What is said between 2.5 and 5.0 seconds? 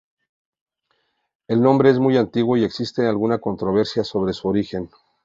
y existen alguna controversia sobre su origen.